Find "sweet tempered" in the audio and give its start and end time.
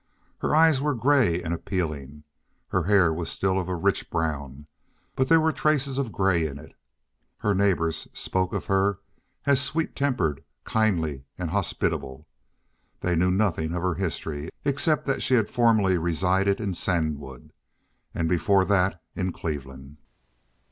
9.61-10.43